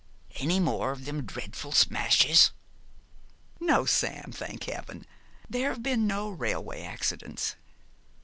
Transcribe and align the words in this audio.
Any 0.37 0.59
more 0.59 0.91
of 0.91 1.05
them 1.05 1.25
dreadful 1.27 1.71
smashes?' 1.71 2.49
'No, 3.59 3.85
Sam, 3.85 4.31
thank 4.31 4.63
Heaven, 4.63 5.05
there 5.47 5.69
have 5.69 5.83
been 5.83 6.07
no 6.07 6.27
railway 6.31 6.81
accidents.' 6.81 7.55